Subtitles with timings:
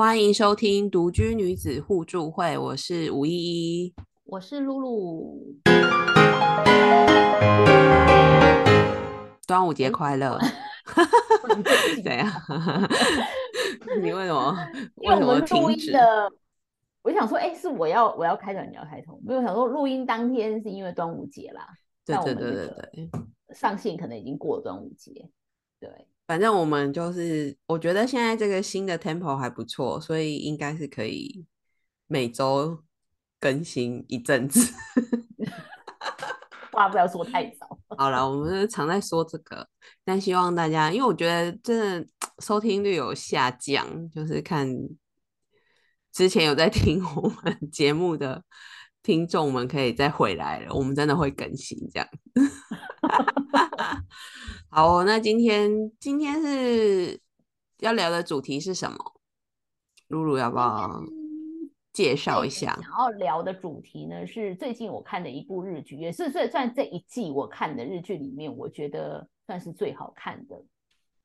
[0.00, 5.54] 欢迎收听独居女子互助会，我是吴依依，我是露露。
[9.46, 10.38] 端午节快乐！
[12.02, 12.26] 怎样？
[14.00, 14.56] 你为什么？
[15.02, 16.32] 因为我们录音的，
[17.02, 19.20] 我想说，哎，是我要我要开头，你要开头。
[19.22, 21.68] 没有想说录音当天是因为端午节啦。
[22.06, 23.10] 对对对对对，
[23.54, 25.28] 上线可能已经过了端午节。
[25.78, 25.90] 对。
[26.30, 31.44] 反正我们就是，我觉得现在这个新的 tempo 还不错，所以应该是可以
[32.06, 32.84] 每周
[33.40, 34.60] 更新一阵子。
[36.70, 37.76] 话不要说太早。
[37.98, 39.66] 好了，我们常在说这个，
[40.04, 42.08] 但希望大家，因为我觉得真的
[42.38, 44.68] 收听率有下降，就是看
[46.12, 48.44] 之前有在听我们节目的
[49.02, 52.08] 听众们可以再回来了，我们真的会更新这样。
[54.72, 57.20] 好，那今天今天是
[57.80, 58.96] 要聊的主题是什么？
[60.06, 61.02] 露露要不要
[61.92, 62.78] 介绍一下？
[62.80, 70.62] 想要聊的主题呢，是最近我看的一部日剧，也是算算这一季我看的日剧里面，我觉得算是最好看的。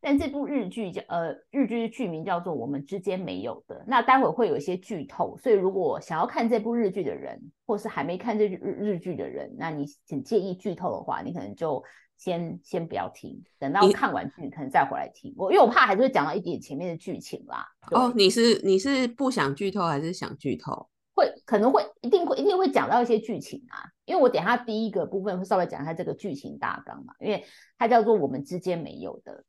[0.06, 3.80] 但这部日剧叫呃，日剧的剧名叫做《我们之间没有的》。
[3.88, 11.84] 那待会会有一些剧透，所以如果想要看这部日剧的人，或是还没看这日日剧的人，那你很介意剧透的话，你可能就。
[12.18, 15.34] 先先不要听，等到看完剧可能再回来听。
[15.36, 17.68] 我因为我怕还是会讲到一点前面的剧情啦。
[17.92, 20.88] 哦，你是你是不想剧透还是想剧透？
[21.14, 23.84] 会可能会一定会一定会讲到一些剧情啊。
[24.06, 27.44] 因为我等下第一个部分会稍微讲一下这个剧情大纲嘛，因为
[27.78, 29.44] 它叫做我们之间没有的。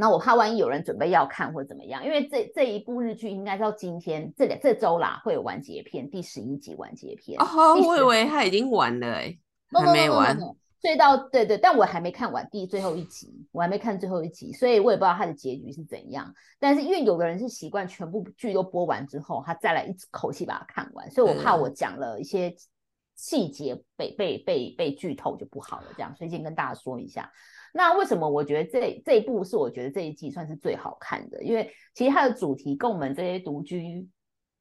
[0.00, 7.40] 那我怕万一有人准备要看或怎么样，因为这这一部日剧应该到今天这两这周啦会有完结篇，第十一集完结篇。
[7.40, 9.38] 哦，我以为它已经完了哎，
[9.70, 10.36] 还没完。
[10.80, 16.34] 追到对对，但我还没看完第最后一集，我还没看最后一集，所以我也不知道它的结局是怎样。
[16.58, 22.56] 但是因为有的人是习惯全部剧都播完之后，他再来一口气把它看完，所以我怕我讲了一些
[23.14, 25.88] 细节被被被被剧透就不好了。
[25.94, 27.30] 这样，所以先跟大家说一下。
[27.72, 31.42] 那为什么我觉得这这一部是我觉得这一季算是最好看的？
[31.42, 34.08] 因为其实它的主题跟我们这些独居。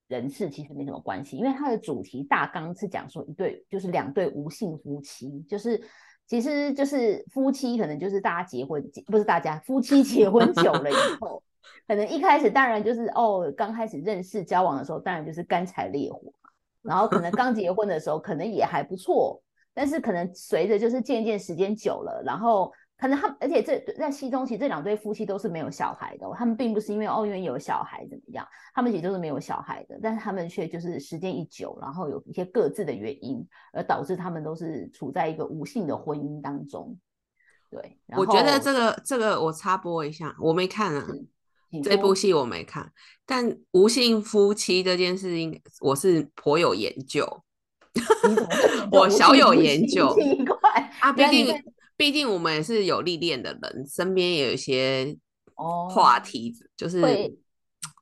[0.10, 5.80] 人士其实没什么关系，因为它的主题大纲是讲说一对就是两对无性夫妻，就是
[6.26, 11.44] 其实就是夫妻可能就是大家结婚不是大家夫妻结婚久了以 后，
[11.88, 16.34] 可能一开始当然就是哦刚开始认识交往的时候当然就是干柴烈火
[16.82, 19.40] 然后可能刚结婚的时候可能也还不错，
[19.76, 22.74] 但是可能随着就是渐渐时间久了，然后。
[23.00, 26.28] 可能他，而且这在戏中，其实这两对夫妻都是没有小孩的。
[26.36, 29.98] 他们并不是因为哦，因为有小孩怎么样，他们其实都是没有小孩的。
[30.04, 36.98] 但是他们却就是时间一久，然后有一些各自的原因，而导致他们都是处在一个无性的婚姻当中。
[37.72, 41.08] 对，我觉得这个这个我插播一下，我没看啊，
[41.82, 42.92] 这部戏我没看。
[43.26, 47.26] 但无性夫妻这件事情，我是颇有研究，
[48.92, 50.14] 我小有研究。
[50.20, 50.58] 奇怪
[51.00, 51.56] 啊，毕竟。
[52.00, 55.18] 毕竟我们也是有历练的人，身边也有一些
[55.90, 56.98] 话题，就是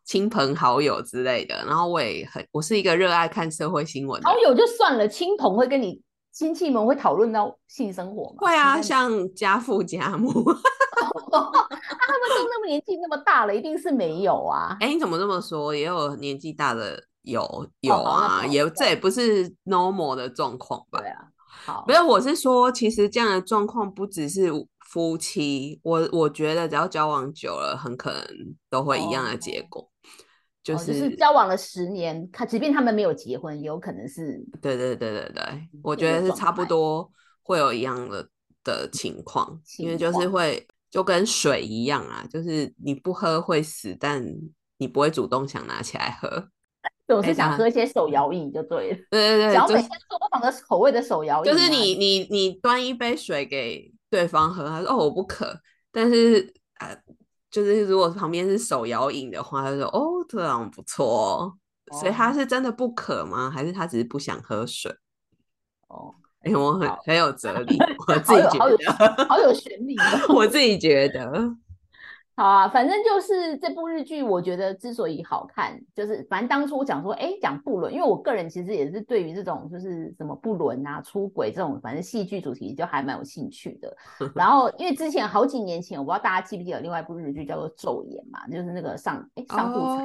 [0.05, 1.65] 亲朋好友之类的。
[1.65, 4.21] 然后我也很，我是一个热爱看社会新闻。
[4.21, 5.99] 好友就算了，亲朋会跟你
[6.31, 8.35] 亲戚们会讨论到性生活吗？
[8.37, 10.29] 会啊，像家父家母。
[11.01, 14.77] 他们都那么年纪那么大了，一定是没有啊。
[14.79, 15.73] 哎，你怎么这么说？
[15.73, 20.99] 也有年纪大的有有啊，也这也不是 normal 的状况吧？
[20.99, 21.29] 对啊。
[21.87, 24.49] 没有，我是说，其实这样的状况不只是
[24.89, 28.25] 夫妻，我我觉得只要交往久了，很可能
[28.69, 29.89] 都会一样的结果，
[30.63, 35.43] 就是交往了十年，他即便他们没有结婚，有可能是，对对对对对，
[35.83, 37.09] 我觉得是差不多
[37.43, 38.29] 会有一样的
[38.63, 44.25] 的情况，因为就是会就跟水一样啊，就是你不喝会死，但
[44.77, 46.49] 你不会主动想拿起来喝。
[47.07, 51.51] 总是想喝一些手摇饮就对了，对对对，想要每天做不同的口味的手摇饮。
[51.51, 55.57] 就是你你你端一杯水给对方喝，他说哦我不渴，
[55.91, 56.89] 但是啊，
[57.49, 61.55] 就是如果旁边是手摇饮的话，他说哦这样不错
[61.89, 63.49] 哦，所以他是真的不渴吗？
[63.49, 64.91] 还是他只是不想喝水？
[65.87, 67.77] 哦，哎，我很很有哲理，
[68.07, 69.95] 我自己觉得好有旋律，
[70.35, 71.55] 我自己觉得。
[72.37, 83.91] 好啊，反正就是这部日剧，我觉得之所以好看，就是反正当初我讲说，哎，讲不伦，因为我个人其实也是对于这种就是什么不伦啊、出轨这种，反正戏剧主题就还蛮有兴趣的。
[84.35, 90.03] 然后因为之前好几年前，我不知道大家记不记得另外一部日剧叫做《昼颜》嘛，就是那个上哎上部彩，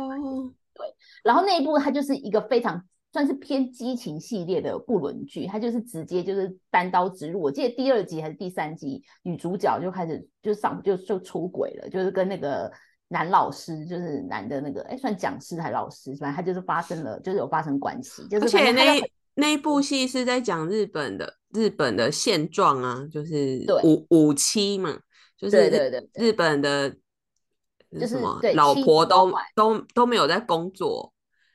[0.73, 0.87] 对，
[1.23, 2.82] 然后那一部它就是一个非常。
[3.12, 7.41] 算是偏激情系列的不伦剧，它就是直接就是单刀直入。
[7.41, 12.73] 我记得第二集还是第三集，女主角就开始就上就就出轨了，就是跟那个
[13.09, 19.03] 男老师，就是男的那个，哎，算讲师还是老师，反正他就是发生了，就是有发生关系，就是而且那
[19.35, 24.99] 那一部戏是在讲日本的日本的现状啊，就是对五五妻嘛，
[25.37, 26.91] 就是日对对对日本的
[27.91, 31.12] 就是什么老婆都都都没有在工作，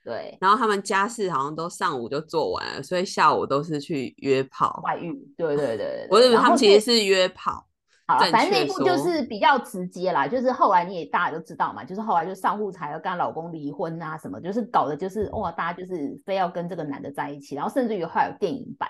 [0.07, 4.79] 对然后他们家事好像都上午就做完了，所以下午都是去约炮。
[4.85, 7.67] 外遇，对对对对，不是，他们其实是约炮。
[8.07, 18.89] 好了，反正那一部就是比较直接啦，就是后来你也大家都知道嘛，就是后来就上户才要跟她老公离婚啊什么，就是搞的就是哇，大家就是非要跟这个男的在一起，然后甚至于后来有电影版，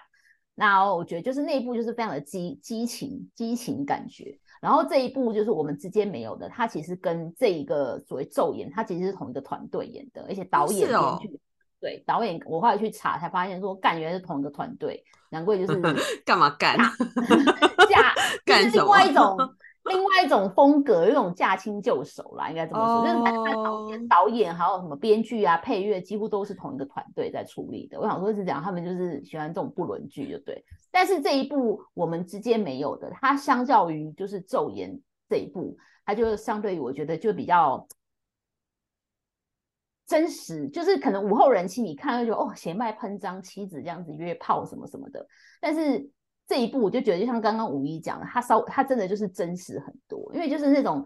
[0.54, 11.40] 那我觉得就是那一部就是非常的激激情激情感觉，然后这一部就是我们之间没有的，它其实跟这一个所谓咒言，它其实是同一个团队演的，而且导演、编剧。
[11.80, 15.80] 对导演，我后来去查才发现说，干原来是同一个团队，难怪就 是
[16.26, 16.76] 干嘛干？
[17.88, 18.16] 驾，
[18.46, 19.38] 就是另外一种
[19.86, 23.06] 另外一种风格，有一种驾轻就熟啦，应该这么说。
[23.06, 28.00] 就是反正他导哦演、导演还有什么编剧啊、配乐，几乎都是同一个团队在处理的。
[28.00, 30.62] 我想说是讲他们就是喜欢这种不伦剧，就对。
[31.00, 34.90] 但是这一部我们之间没有的，它相较于就是《昼颜》
[35.30, 37.88] 这一部，它就相对于我觉得就比较。
[40.08, 45.24] 真实就是可能午后人妻，你看就哦血脉喷张，妻子这样子约炮什么什么的，
[45.62, 46.10] 但是
[46.48, 51.06] 这一部我就觉得，就像刚刚五一讲的，他稍他真的就是真实很多，因为就是那种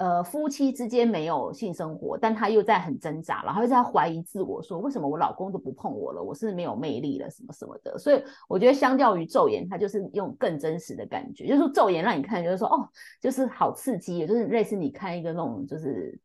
[0.00, 7.98] 呃夫妻之间没有性生活，但他又在很挣扎，然后又在怀疑自我，说为什么我老公都不碰我了，我是没有魅力了什么什么的。
[7.98, 12.88] 所以我觉得相较于昼颜，它就是用更真实的感觉，就是说昼颜让你看就是说哦，
[13.20, 16.18] 就是好刺激，就是类似你看一个那种就是。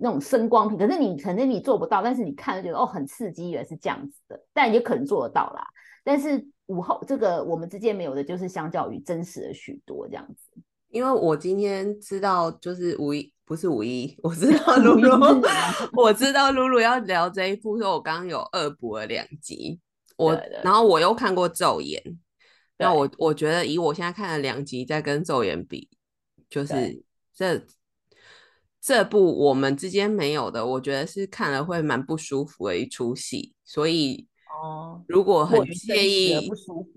[0.00, 5.66] 那种声光屏，可是你可能你做不到，但是你看就觉得哦很刺激，原来是这样子的，但也可能做得到啦。
[6.04, 10.52] 但是午后这个我们之间没有的，就是相较于真实的许多这样子。
[10.90, 15.42] 因为我今天知道，就是五一不是五一，我知道 露露，
[15.94, 19.80] 我知道露露要聊这一部，所以我刚刚有二补了两集。
[20.16, 22.02] 我然后我又看过《昼颜》，
[22.78, 25.88] 那我我觉得以我现在看了两集，再跟《昼颜》比，
[26.50, 27.02] 就是对
[27.34, 27.66] 这
[28.80, 33.54] 这部我们之间没有的，我觉得是看了会蛮不舒服的一出戏。
[33.64, 34.26] 所以
[34.60, 36.88] 哦，如果很介意不舒服。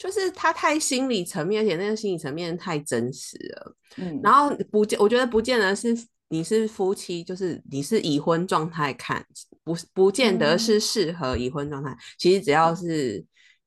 [0.00, 3.76] 就是他太心理层面，而且那个心理层面太真实了。
[3.98, 5.94] 嗯，然后不见，我觉得不见得是
[6.30, 9.22] 你是夫妻，就是你是已婚状态看，
[9.62, 11.94] 不不见得是嗯适合已婚状态。
[12.16, 13.22] 其实只要是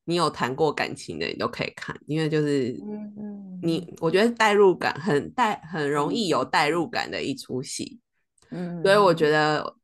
[0.06, 8.00] 你有谈过感情的，你都可以看，因为就是嗯嗯你，我觉得代入感很代，很容易有嗯代入感的一出戏。
[8.50, 9.76] 嗯，所以我觉得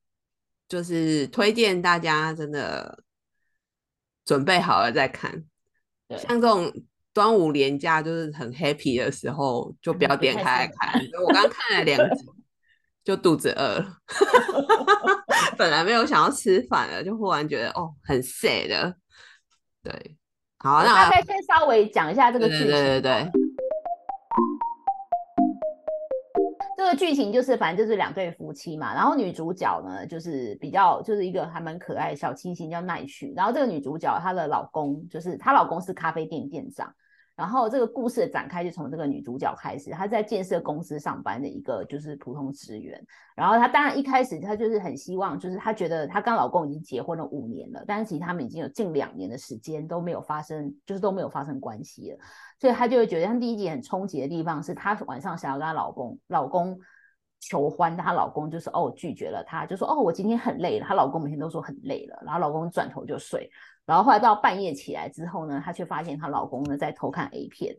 [0.69, 3.05] 就是推荐大家真的
[4.25, 5.45] 准备好了再看。
[6.11, 6.71] 对像这种
[7.15, 11.01] 端午连假就是很 happy 的时候，就不要点开来看。
[11.25, 12.25] 我刚刚看了两集，
[13.05, 13.97] 就肚子饿了。
[15.57, 18.95] 本来没有想要吃饭了，就忽然觉得哦，很 sad 的。
[19.83, 20.17] 对，
[20.59, 22.73] 好，我那大概先稍微讲一下这个对剧情。
[22.73, 23.31] 对对对对，
[26.81, 33.35] 这个剧情就是，反正就是两对夫妻嘛，然后女主角呢，就是比较就是一个还蛮可爱的小清新，叫奈绪。
[33.37, 36.91] 然后这个女主角她的老公就是她老公是咖啡店店长，
[37.41, 43.03] 然后这个故事的展开就从这个女主角开始，她在建设公司上班的一个就是普通职员。
[43.35, 52.19] 然后她当然一开始她就是很希望，就是她觉得她跟老公已经结婚了五年了，但是其实他们已经有近两年的时间都没有发生，就是都没有发生关系了。
[52.61, 56.79] 所以她就会觉得，她第一集很冲击的地方是，她晚上想要跟她老公老公
[57.41, 63.51] 求欢，她老公就是哦拒绝了她，就说哦我今天很累了，她老公每天都说很累了，然后老公转头就睡，
[63.91, 67.77] 然后后来到半夜起来之后呢，她却发现她老公呢在偷看 A 片。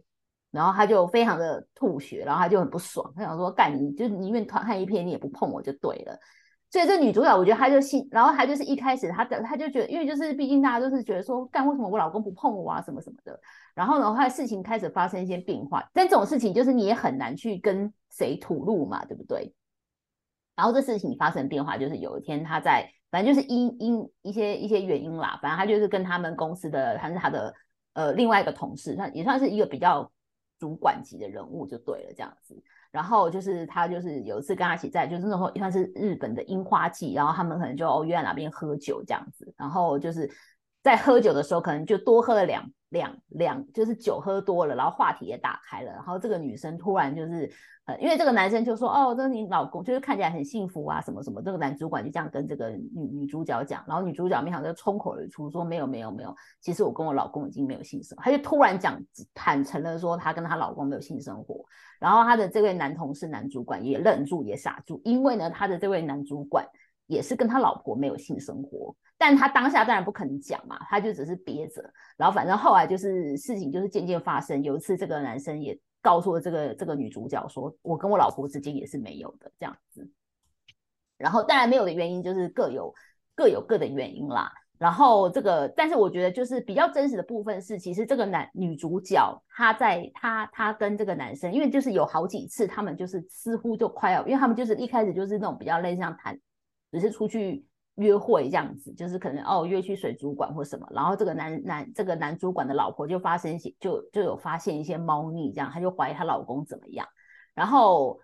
[0.52, 6.20] 然后她就非常的吐血，然后她就很不爽，她想说干你，就宁愿偷看 A 片，你也不碰我就对了。
[6.70, 13.40] 所以这女主角，我觉得她就信，然后她就是一开始她的她就觉得，因为就是毕竟大家都是觉得说，干为什么我老公不碰我啊，什么什么的。
[13.74, 19.54] 然后呢，后来事情开始发生一些变化，但这种事情就是你也很难去跟谁吐露嘛，对不对？
[20.58, 27.54] 然后这事情发生变化，就是有一天她在，反正就是因因一些一些原因啦，反正他就是跟他们公司的，他是他的
[27.94, 30.10] 呃另外一个同事，算也算是一个比较
[30.58, 32.60] 主管级的人物就对了这样子。
[32.92, 40.30] 然后就是他就是有一次跟他一起在，就是那时候算是日本的樱花季，然后他们可能就哦约在哪边喝酒这样子，然后就是
[40.84, 47.50] 在喝酒的时候可能就多喝了两两两，就是酒喝多了，然后话题也打开了，然后这个女生突然就是
[47.86, 59.00] 呃，因为这个男生就说哦，这是你老公，就是看起来很幸福啊，什么什么，这个男主管就这样跟这个女女主角讲，然后女主角没想到冲口而出说没有没有没有，其实我跟我老公已经没有性生活，她就突然讲
[59.34, 61.64] 坦诚了说她跟她老公没有性生活，
[62.00, 66.68] 然后她的这位男同事男主管也愣住也傻住，因为呢他的这位男主管
[67.08, 68.96] 也是跟他老婆没有性生活。
[69.22, 74.64] 但他当下当然不可能讲嘛，他就只是憋着，然后反正后来就是事情就是渐渐发生。
[74.64, 80.10] 有一次，这个男生也告诉了这个这个女主角说：“我跟我老婆之间也是没有的这样子。”
[81.20, 82.92] 然后当然没有的原因就是各有
[83.36, 84.52] 各有各的原因啦。
[84.80, 96.36] 然后这个，但是我觉得就是比较真实的部分是，其实这个男女主角她在她她跟这个男生，因为就是有好几次他们就是似乎就快要，因为他们就是一开始就是那种比较类似像谈，
[96.92, 97.64] 只是出去。
[98.02, 107.08] 约会这样子，就是可能哦约去水族馆或什么，然后这个男男这个男主管的老婆就发生一些就就有发现一些猫腻，这样他就怀疑她老公怎么样，
[107.54, 108.20] 然后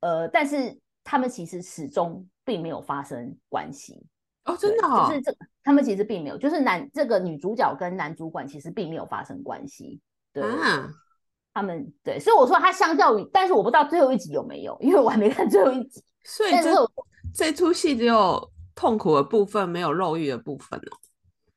[0.00, 4.02] 呃，但是他们其实始终并没有发生关系
[4.46, 10.00] 哦，真的，就是这他们其实并没有，就是男这个女主角跟男主管其实并没有发生关系，
[10.32, 10.42] 对，
[11.52, 16.74] 他们对，所以我说他相较于，但是我不知道最后一集有没有，因为我还没看最后一集，所以这
[17.34, 18.50] 这出戏只有。
[18.80, 20.96] 痛苦的部分没有肉欲的部分哦，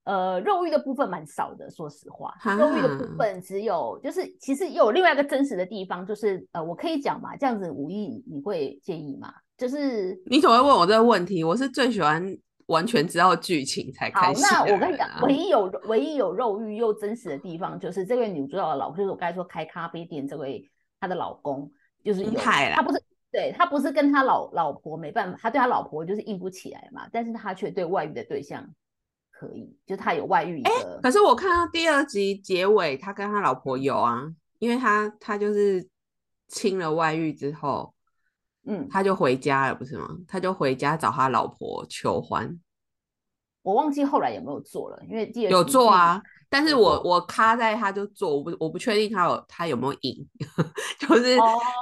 [0.03, 9.34] 呃，肉欲的部分蛮少的，说实话，肉欲的部分只有就是其实有另外一个真实的地方，就是呃，我可以讲嘛，这样子无意你会介意吗？
[9.58, 11.46] 就是你怎么会问我这个问题？
[11.46, 12.22] 我是最喜欢
[12.65, 14.46] 完全知道剧情才开心。
[14.51, 21.72] 那我跟你讲，唯一有唯一有肉欲又真实的地方，就是这位女主角的老公，就是我刚才说开咖啡店这位她的老公，
[22.03, 23.01] 就是有他不是。
[23.33, 28.63] 对他不是跟他老老婆没办法，他对他老婆就是硬不起来嘛，但是他却对外遇的对象
[29.31, 30.99] 可以，就他有外遇的。
[31.01, 35.89] 可是我看到第二集结尾，他跟他老婆有啊，因为他他就是
[36.47, 37.91] 清了外遇之后，
[38.67, 40.07] 嗯，他就回家了，不是吗？
[40.27, 42.59] 他就回家找他老婆求欢。
[43.63, 46.21] 我忘记后来有没有做了，因为第二有做啊。
[46.53, 50.15] 但是我我卡在他就做，我不我不确定他有他有没有赢，
[51.00, 51.36] 就是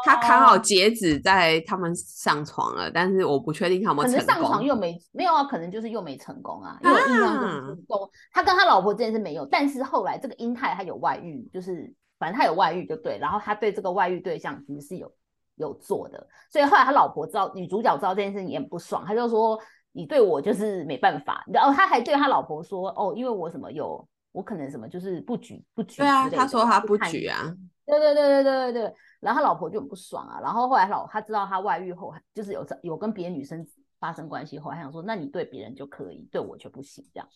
[0.05, 0.57] 他卡好。
[0.61, 4.25] 截止在他们上床了，但是我不确定他有没有成功。
[4.25, 15.11] 可能上床又没没有啊，可能就是又没成功啊，因为印象中他跟他老婆之间是没有，但是后来这个英泰他有外遇，就是反正他有外遇就对，然后他对这个外遇对象其实是有
[15.55, 19.59] 有做的，所以后来他老婆知道女主角知道这件事情也不爽，他就说
[19.91, 24.07] 你对我就是没办法，然后他还对他老婆说哦，因为我什么有。
[24.31, 33.65] 我可能什么就是不举不举，对啊，他说他不举啊，对对对对对对对，然后他老婆就很不爽啊，然后后来老他知道他外遇后，就是有有跟别的女生
[33.99, 37.27] 发生关系后，还想说，那你对别人就可以，对我却不行，这样，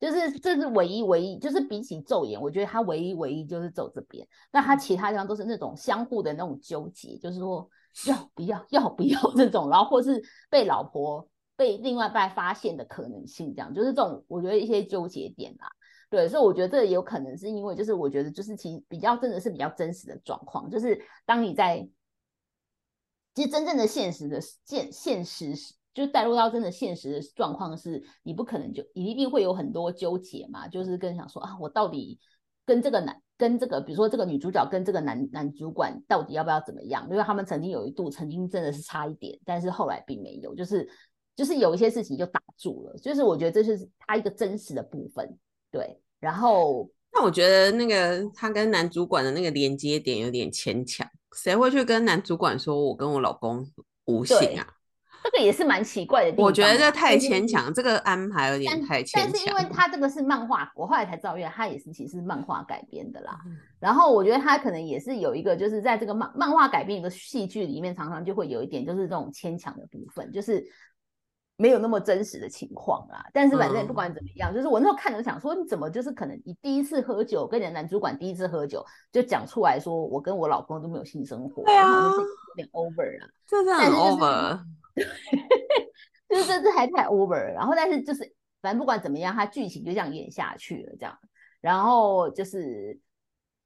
[0.00, 7.68] 就是这是唯一唯一，就是比起咒言，我觉得他唯一唯一就是走这边，那他其他地方都是那种相互的那种纠结，就是说
[8.08, 15.70] 要不要要不要 这种，然后或是被老婆被另外半发现的可能性，这样就是这种我觉得一些纠结点啊。
[16.16, 21.86] 对，所以我觉得这有可能是因为，就是我觉得就是其实比较真的是比较真实的状况，就是当你在
[23.34, 25.52] 其实真正的现实的现现实，
[25.92, 32.18] 就带入到真的现实的状况是，你不可能就一定会有很多纠结嘛，就是跟想说啊，我到底
[32.64, 37.06] 跟这个男跟这个，比如说这个女主角跟这个男男主管到底要不要怎么样？
[37.10, 40.88] 因为他们曾经有一度曾经真的是差一点，但是后来并没有，就是
[41.34, 45.38] 就是有一些事情就打住了，就是我觉得这是他一个真实的部分。
[45.68, 51.06] 对，然后那我觉得那个他跟男主管的那个连接点有点牵强，
[51.36, 53.66] 谁会去跟男主管说我跟我老公
[54.06, 54.66] 无性啊？
[55.24, 56.44] 这个也是蛮奇怪的地方。
[56.46, 59.30] 我觉得这太牵强，这个安排有点太牵强。
[59.30, 63.38] 但是因为他这个是漫画，我后来才知道，原来他也是其实是漫画改编的啦。
[63.80, 70.64] 然后我觉得他可能也是有一个，就是在这个漫漫画改编一个戏剧里面，常常就会有一点就是这种牵强的部分，就是。
[71.58, 84.60] 没有那么真实的情况啦，但是反正不管怎么样，就是我那时候看着想说，你怎么就是可能你第一次喝酒，跟你的男主管第一次喝酒就讲出来说，我跟我老公都没有性生活，对啊，有点 over 啊，这是很 over，
[86.28, 91.18] 就是这这还太 over，然后但是就是反正不管怎么样，他剧情就这样演下去了，这样，
[91.62, 93.00] 然后就是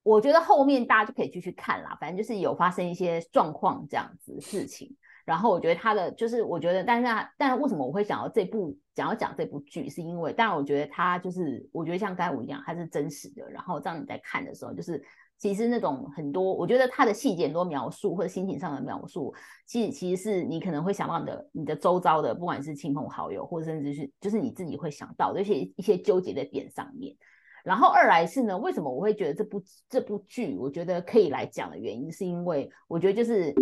[0.03, 4.95] 我觉得后面大家就可以继续看啦，反正就是有发生一些状况这样子事情。
[5.25, 13.49] 然后我觉得他的就是，我觉得，但是他，但是为什么我会想要这部想要讲这部剧，是因为，当然我觉得他就是，我觉得像刚才我一样，他是真实的。
[13.49, 15.01] 然后这样你在看的时候，就是
[15.37, 19.33] 其实那种很多，我觉得他的细节很多描述或者心情上的描述，
[19.65, 27.15] 其实其实是你可能会想到你的你的周遭的，不管是亲朋好友，或者甚至是就是你自己会想到的一些一些纠结的点上面。
[27.63, 33.53] 然后二来是呢，为什么我会觉得这部这部剧我觉得可以来讲的原因，是因为我觉得就是。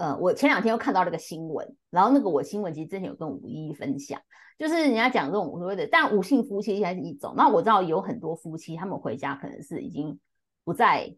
[0.00, 4.18] 呃，我前两天又看到这个新闻，然后那个我新闻其实之前有跟吴一分享，
[4.58, 7.34] 就是人家讲这种所谓的，但无性夫妻应该是一种。
[7.36, 10.18] 那我知道有很多夫妻，他们回家可能是已经
[10.64, 11.14] 不再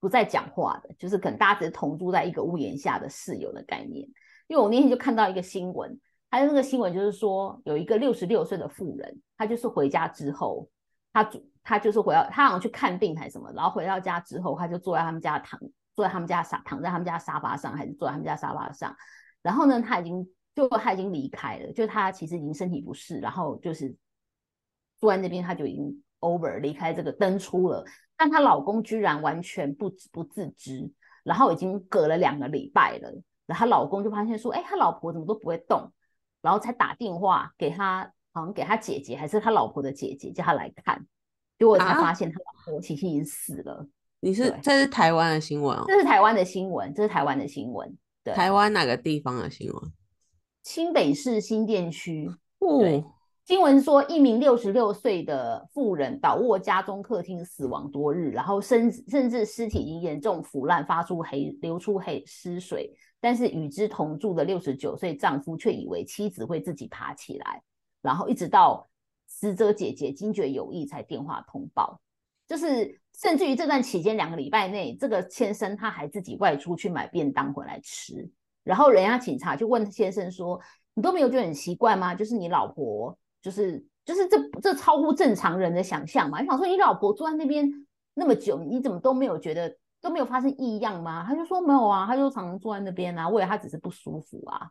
[0.00, 4.08] 不再讲话的，就是可能大家只是同住在一个屋檐下的室友的概念。
[4.46, 10.66] 因为我那天就看到一个新闻，他的那个新闻就是说，有一个六十六岁的妇人，她就是回家之后，
[11.12, 11.30] 她
[11.62, 15.60] 她就是回到，她好像去看病还是什么，然后回到家之后，她就坐在他们家躺。
[15.96, 18.94] 坐在他们家沙躺在他们家沙发上，还是坐在他们家沙发上？
[19.42, 23.96] 然后呢，他已经就他已经离开了，就他其实已经身体不适，然后就是
[24.98, 27.84] 坐在那边，他就已经 over 离开这个登出了。
[28.18, 30.90] 但她老公居然完全不不自知，
[31.22, 33.10] 然后已经隔了两个礼拜了，
[33.46, 35.92] 然后她老公就发现说，哎，他老婆怎么都不会动，
[36.40, 41.06] 然后才打电话给他，好像给他姐姐还是他老婆的姐姐叫他来看，
[41.58, 43.86] 结果才发现他老婆其实已经死了。
[44.20, 47.96] 你是这是台湾的新闻哦，这是台湾的新闻，这是台湾的新闻。
[48.24, 49.92] 对，台湾哪个地方的新闻？
[50.64, 52.28] 新北市新店区。
[52.58, 53.04] 对，
[53.44, 62.90] 新闻说一名六十六岁的妇人倒卧家中客厅死亡多日，然后甚甚至尸体已经严重腐烂，发出黑流出黑尸水。
[63.20, 67.62] 但是与之同住的六十九岁丈夫却以为妻子会自己爬起来，
[68.00, 68.88] 然后一直到
[69.26, 72.00] 死者姐姐惊觉有异才电话通报，
[72.48, 72.98] 就是。
[73.20, 78.28] 甚至于这段期间两个礼拜内，这个先生他还自己外出去买便当回来吃，
[78.62, 80.60] 然后人家警察就问先生说
[80.92, 82.14] ：“你都没有觉得很奇怪吗？
[82.14, 86.40] 就是你老婆，就是就是这这超乎正常人的想象嘛？
[86.40, 87.66] 你想说你老婆坐在那边
[88.12, 94.70] 那么久，你怎么都没有觉得都没有发生异样吗？”他就说：“没有啊，他就常常坐在那边啊，为了他只是不舒服啊。”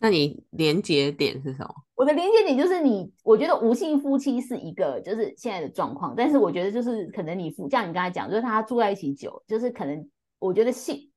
[0.00, 1.74] 那你连接点是什么？
[1.96, 11.10] 我的连接点就是你，我觉得无性夫妻是一个就是现在的状况，但是我觉得就是可能你夫像你刚才讲，就是他住在一起久，就是可能我觉得性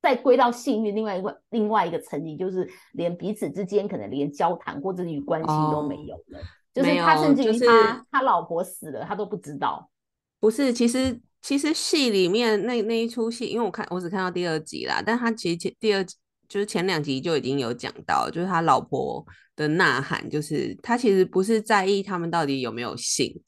[0.00, 6.40] 再归到性欲另外一个另外一个层级，就是连彼此之间可能连交谈或者与关系都没有了，
[6.72, 9.90] 就是他甚至于他他老婆死了他都不知道。
[10.38, 16.14] 不是，其实其实戏里面那那一出戏，因为我看我只看到第二集啦，但他其实第二集。
[16.50, 23.40] 就是前两集就已经有讲到，就是他老婆的呐喊，就是他其实不是在意他们到底有没有性，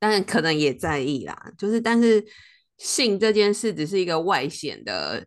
[0.00, 1.52] 但可能也在意啦。
[1.56, 2.22] 就是但是
[2.78, 5.24] 性这件事只是一个外显的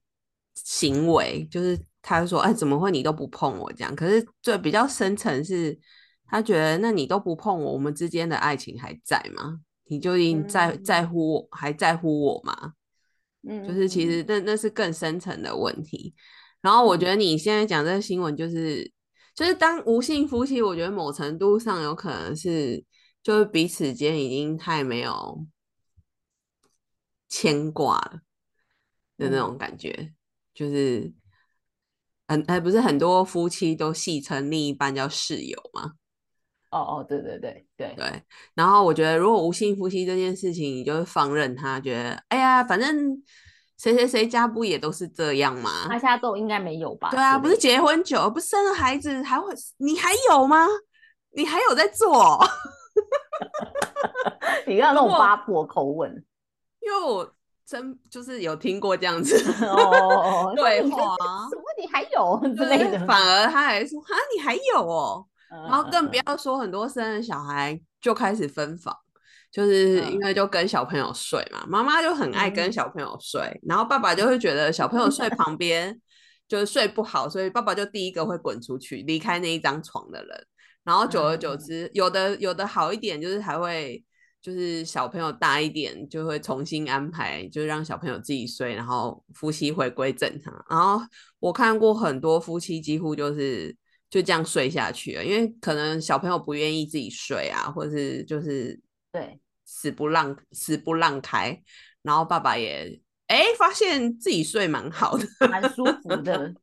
[0.55, 3.95] 行为，就是他说哎怎么会你都不碰我这样？
[3.95, 5.79] 可是最比较深层是，
[6.27, 9.61] 他觉得那你都不碰我，我们之间的爱情还在吗？
[9.87, 12.73] 你就已经在在乎我，还在乎我吗？
[13.47, 16.13] 嗯，就是其实那那是更深层的问题。
[16.65, 18.91] 然后我觉得你现在讲这个新闻，就是
[19.35, 22.83] 就是当无性夫妻，我觉得某程度上有可能是
[23.21, 25.45] 就是彼此间已经太没有
[27.29, 28.21] 牵挂了
[29.15, 30.11] 的那种感觉，
[30.55, 31.13] 就是
[32.27, 35.91] 很哎不是很多夫妻都戏称另一半叫室友吗？
[36.71, 38.23] 哦哦，对对对对对。
[38.55, 43.21] 然后我觉得如果无性夫妻这件事情，你就是放任他，觉得哎呀反正。
[43.77, 45.69] 谁谁谁家不也都是这样吗？
[45.89, 47.09] 他家都应该没有吧？
[47.11, 49.53] 对啊，不是结婚久，不是生了孩子还会？
[49.77, 50.65] 你还有吗？
[51.31, 52.39] 你还有在做？
[54.65, 56.09] 你看那种八婆口吻，
[56.79, 57.29] 因为我
[57.65, 59.35] 真就是有听过这样子
[59.65, 61.15] 哦 对话，
[61.49, 68.95] 什么你还有之类的，反而他还说啊你还有哦，然后更不要说很多生了小孩就开始分房。
[69.55, 75.97] 就是因为就跟小朋友睡嘛，妈妈就很爱跟小朋友睡，然后爸爸就会觉得小朋友睡 旁边
[76.45, 80.45] 就是睡不好，所以爸爸就第一个会滚出去离开那一张床的人。
[80.83, 84.03] 然后久而久之，有的有的好一点，就是还会
[84.41, 90.53] 就是小朋友大一点，就会重新安排，就让小朋友自己睡，然后夫妻回归正常。
[90.69, 91.01] 然后
[91.39, 93.73] 我看过很多夫妻几乎就是
[94.09, 98.77] 就这样睡下去了，因为可能小朋友不愿意自己睡啊，或者是就是
[99.13, 99.39] 对。
[99.65, 101.61] 死不让死不让开，
[102.03, 106.53] 然后爸爸也哎发现自己睡蛮好的， 蛮舒服的，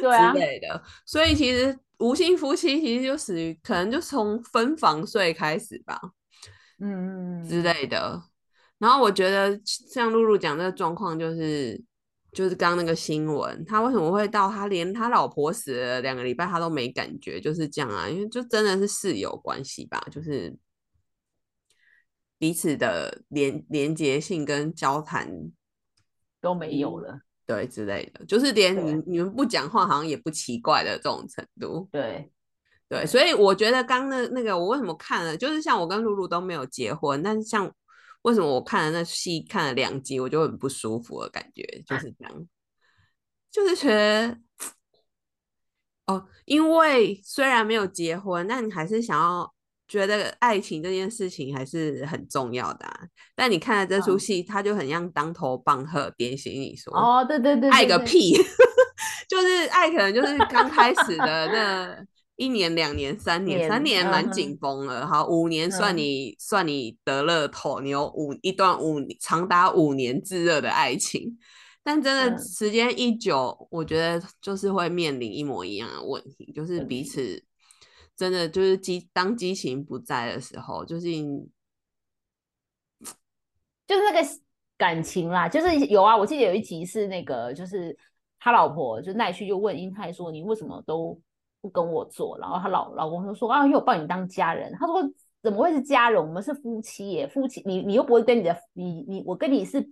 [0.00, 0.82] 对啊之类的。
[1.04, 6.00] 所以其实无性夫妻其实就属于可能就从分房睡开始吧，
[6.80, 8.22] 嗯之类的。
[8.78, 11.82] 然后我觉得像露露讲这个状况，就是
[12.32, 18.06] 就是刚刚那个新闻，他为什么会到他连他老婆死了两个礼拜他都没感觉，就是这样啊？
[18.06, 20.54] 因为就真的是室友关系吧，就是
[22.38, 25.28] 彼此的连连接性跟交谈
[26.40, 31.88] 都没有了，对之类的，就是连你你们不讲话好像也不奇怪的这种程度。
[31.90, 32.30] 对，
[32.88, 37.72] 对，所以我觉得刚那那个我为什么看了，就是像我跟露露都没有结婚，但是像
[38.22, 42.48] 为什么我看了那戏看了两集，我就很不舒服的感觉，就是这样，
[43.50, 44.38] 就是觉得
[46.06, 49.52] 哦，因为虽然没有结婚，但你还是想要
[49.88, 53.00] 觉得爱情这件事情还是很重要的、啊。
[53.34, 58.36] 但你看了这出嗯戏，它就很像当头棒喝，点醒你说，哦，对对对，对对爱个屁，
[59.28, 65.06] 就是爱，可能就是刚开始的那一年、两年、三年，三年蛮紧绷了。
[65.06, 71.38] 好，五年算嗯你算你得乐透，你有五一段五长达五年炙热的爱情。
[71.82, 77.40] 但真的嗯时间一久，我觉得就是会面临一模一样的问题，就是彼此
[78.16, 81.08] 真的就是激当激情不在的时候，就是
[83.86, 84.26] 就是那个
[84.78, 87.96] 感情啦，就是有啊，我记得有一集是那个，就是
[88.40, 91.20] 他老婆就奈绪就问英泰说：“你为什么都
[91.60, 95.02] 不跟我做？”然后他老老公就说：“啊，因为我把你当家人。”他说
[95.42, 96.20] ：“怎么会是家人？
[96.20, 99.88] 我们是夫妻耶，夫妻你你又不会跟你的你你我跟你是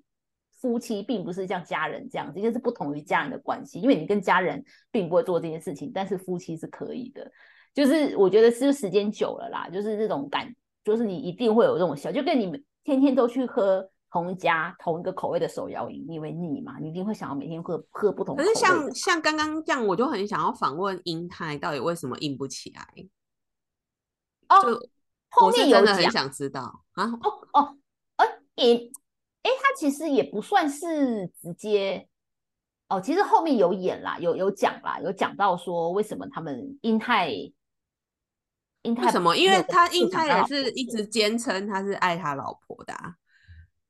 [0.61, 3.81] 夫妻，并不是像家人这样子，因为是不同于家人的关系。
[3.81, 7.31] 因为你跟家人并不会做这件事情，但是夫妻是可以的。
[7.75, 16.79] 就是我觉得是时间久了啦，就是这种感，就是你一定会有这种小，就跟你们天天都去喝同一家同一个口味的手摇饮，你会腻嘛？
[16.79, 18.55] 你一定会想要每天喝喝不同可是。
[18.55, 22.87] 像像刚刚这样，我就很想要访问英泰到底为什么硬不起来。
[24.49, 24.89] 哦，就
[25.31, 27.07] 后面有讲真的很想知道啊。
[27.07, 27.77] 哦哦，
[28.19, 28.77] 呃，也，
[29.43, 32.07] 哎，他其实也不算是直接，
[32.89, 37.33] 哦，其实后面有演啦，有有讲啦，有讲到说为什么他们英泰，
[38.85, 39.37] 英泰为什么？
[39.37, 43.15] 因为他英泰也是一直坚称他是爱他老婆的、啊，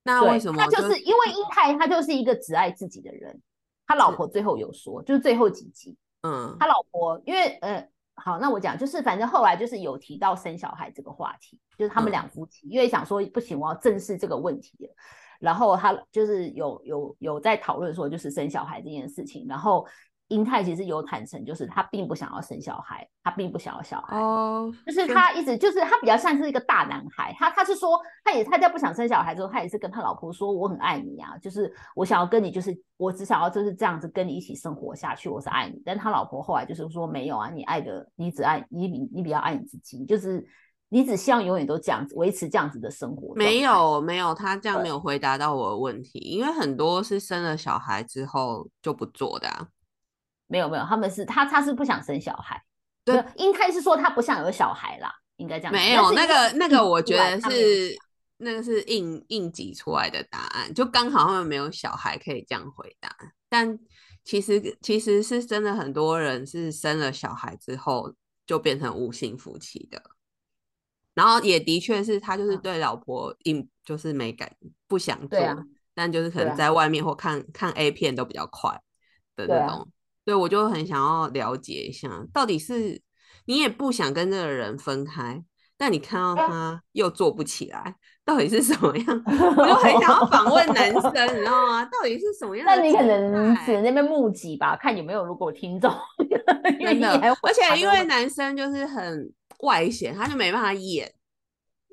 [0.03, 3.41] 那对为什么他就是因为英泰他就是一个只爱自己的人，
[3.87, 14.95] 他老婆最后有说，就是最后几集，嗯他老婆因为呃，好，那我讲就是反正后来就是有提到生小孩这个话题，就是他们嗯两夫妻，因为想说不行，我要正视这个问题了。
[15.41, 19.45] 然后他就是有有有在讨论说，就是生小孩这件事情。
[19.47, 19.87] 然后
[20.29, 24.17] 英泰其实有坦诚，就是他并不想要生小孩，他并不想要小孩。
[24.17, 35.83] 哦，就是他一直就是他比较像是一个大男孩，他他是说他也他在不想生小孩之后，他也是跟他老婆说我很爱你啊，就是我想要跟你就是我只想要就是这样子跟你一起生活下去，我是爱你。
[35.85, 40.43] 但他老婆后来就是说没有啊，你爱的你只爱你你你比较爱你自己，就是
[40.89, 43.35] 你只希望永远都这样子维持这样子的生活。
[43.35, 49.69] 没，有没有，他这样对没有回答到我的问题，因为很多是生了小孩之后就不做的、啊。
[50.47, 52.63] 没有没有，他们是他他是不想生小孩，
[53.05, 55.73] 对，应该是说他不想有小孩啦，应该这样。
[55.73, 57.97] 没有那个那个，我觉得是
[58.37, 63.11] 那个是应应急出来的答案，就刚好他们没有小孩可以这样回答。
[63.49, 63.79] 但
[64.25, 68.15] 其实其实是真的很多人是生了小孩之后
[68.47, 70.03] 就变成无性夫妻的，
[71.15, 74.55] 然后也的确是他就是嗯对老婆硬就是没感
[74.87, 75.39] 不想做，
[75.95, 78.81] 但就是可能在外面或看看 A 片都比较快
[79.37, 79.89] 的那种。
[80.25, 83.01] 对，我就很想要了解一下，到底是
[83.47, 85.45] 你也不想跟这个人分开，
[85.77, 89.07] 但你看到他又做不起来，到底是什么样？
[89.27, 91.85] 我就很想要访问男生，你知道吗？
[91.85, 92.83] 到底是什么 样的那？
[92.83, 95.93] 你可能只能那边募集吧，看有没有如果听众，
[96.81, 101.13] 真的你，而且因为男生就是很外显，他就没办法演。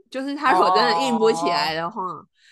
[0.10, 2.02] 就是他如果真的硬不起来的话，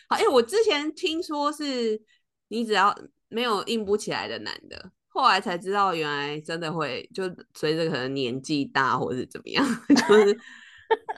[0.07, 2.01] 好，因为我之前听说是
[2.47, 9.65] 你只要没有硬不起来的男的，后来才知道原来真的会就随着可能年纪大或是怎么样，
[10.08, 10.34] 就是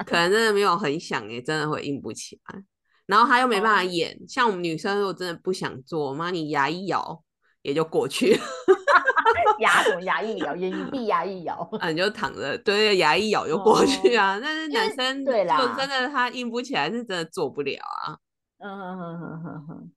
[0.06, 2.64] 可能真的没有很想也真的会硬不起来。
[3.06, 7.24] 然后他又没办法哦演，像我们女生如果真的不想做，妈你牙一咬
[7.62, 8.40] 也就过去了。
[9.60, 14.40] 牙什么牙一咬，眼闭牙一咬，啊，你就躺着，对，牙一咬就过去啊。
[14.42, 18.18] 但是男生就对啦就真的他硬不起来，是真的做不了啊。
[18.60, 19.92] 嗯哼哼哼哼哼，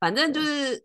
[0.00, 0.84] 反正就是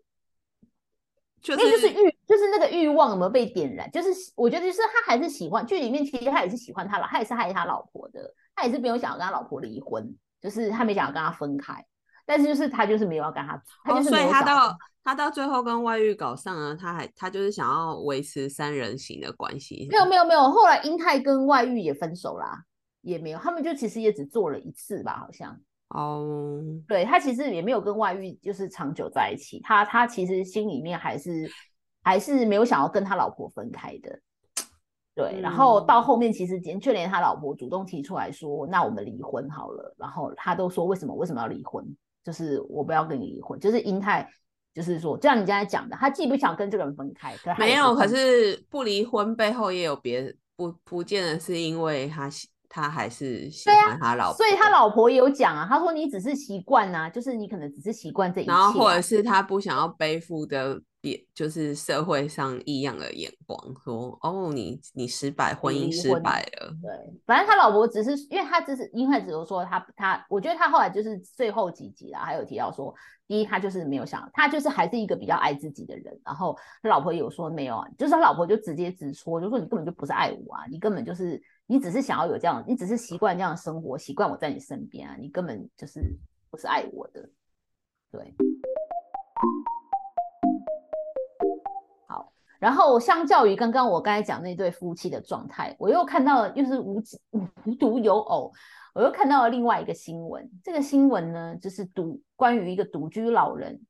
[1.42, 3.90] 就那就是欲，就是那个欲望有没有被点燃？
[3.90, 10.08] 就是我觉得就是他还是喜欢剧里面，其实他也是喜欢他老，他也是爱他老婆的，他也是没有想要跟他老婆离婚，
[10.40, 11.84] 就是他没想要跟他分开，
[12.24, 19.88] 但是就是他就是没有要跟他，他哦，就是所以他到他到最后跟外遇搞上了，他还他就是想要维持三人行的关系。
[19.90, 22.62] 没有没有没有，后来英泰跟外遇也分手啦，
[23.00, 25.58] 也没有，他们就其实也只做了一次吧，好像。
[25.94, 31.50] 哦，对他其实也没有跟外遇就是长久在一起，他他其实心里面还是
[32.02, 34.18] 还是没有想要跟他老婆分开的。
[35.14, 41.84] 对，然后到后面其实连就连他老婆主动提出来说，那我们离婚好了，然后他都说为什么为什么要离婚？
[42.24, 44.26] 就是我不要跟你离婚，就是英泰，
[44.72, 52.30] 就是说，就像你刚才讲的，他既不想跟这个人分开，可没有，可是不离婚背后也有别不不见得是因为他
[52.72, 60.80] 他还是喜欢他老婆，所以他老婆也有讲啊，他说你只是习惯呐，就是你可能只是习惯这一切，然后或者是他不想要背负的。
[61.02, 66.68] 别就是社会上异样的眼光，说哦，你你失败，婚姻失败了。
[66.80, 72.94] 对，反正他老婆只是，因为他只是，因为只是说他他，我觉得他后来就是最后几集啦，还有提到说，
[73.26, 76.16] 第一他就是没有想，他就是还是一个比较爱自己的人。
[76.24, 86.02] 然后他老婆有说没有啊，就是他老婆就直接直说，就说你根本就不是爱我啊，你根本就是你只是想要有这样，你只是习惯这样的生活，习惯我在你身边啊，你根本就是
[86.50, 87.26] 不是爱我的，
[88.10, 88.34] 对。
[92.06, 97.02] 好然后相较于刚刚我刚才讲那对夫妻的状态，我又看到了又是无
[97.64, 98.52] 无独有偶，
[98.92, 100.46] 我又看到了另外一个新闻。
[100.62, 103.80] 这个新闻呢，就是独关于一个独居老人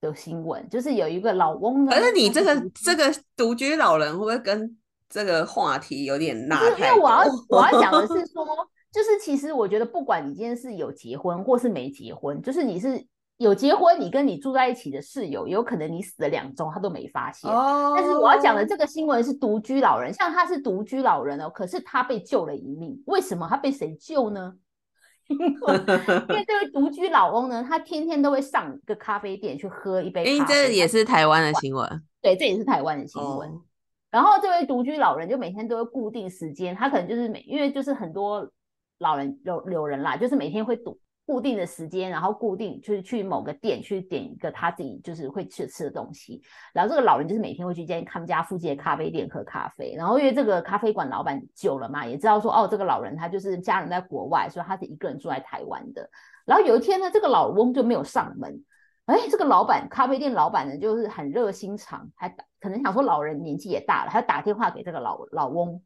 [0.00, 1.86] 的新闻，就是有一个老翁。
[1.86, 4.78] 可是你这个这个独居老人会不会跟
[5.12, 8.44] 这个话题有点辣因为我要我要讲的是 说，
[8.90, 13.06] 就是其实我觉得不管你今天是有结婚或是没结婚，就是你是。
[13.38, 17.50] 有结婚，你跟你住在一起的室友，有可能你死了两周，他都没发现。
[17.50, 17.92] 哦。
[17.96, 23.02] 但是我要讲的这个新闻是独居老人，像他是独居老人哦，可是他被救了一命。
[23.06, 24.52] 为什么他被谁救呢？
[25.26, 30.22] 因为这位独居老翁呢，他天天都会上个咖啡店去喝一杯。
[30.22, 32.02] 哎，这也是台湾的新闻。
[32.20, 33.50] 对，这也是台湾的新闻。
[34.12, 38.48] 然后这位独居老人就每天都会固定时间，他可能就是每因为就是很多
[38.98, 40.96] 老人有有人啦，就是每天会堵。
[41.24, 46.42] 固定的时间，然后固定就是去某个店去点一个他自己就是会吃吃的东西。
[46.74, 49.94] 然后这个老人就是每天会去见他们家附近的咖啡店喝咖啡。
[49.96, 56.10] 然后因为这个咖啡馆老板久了嘛，也知道说哦，这个老人他就是家人在国外，所以他是一个人住在台湾的。
[56.44, 58.60] 然后有一天呢，这个老翁就没有上门。
[59.16, 65.82] 哎，这个老板咖啡店老板呢，就是很热心肠，还打可能想说老人年纪也大了，他打电话给这个老老翁。